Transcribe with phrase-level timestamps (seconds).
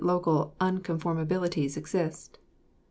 [0.03, 2.39] local unconformabilities exist.